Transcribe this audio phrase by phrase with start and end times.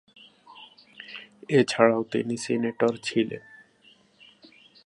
[1.49, 3.43] এছাড়াও তিনি সিনেটর ছিলেন।